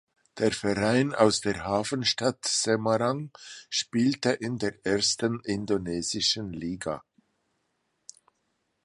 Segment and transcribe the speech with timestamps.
[0.39, 3.29] Der Verein aus der Hafenstadt Semarang
[3.69, 7.03] spielte in der ersten indonesischen Liga.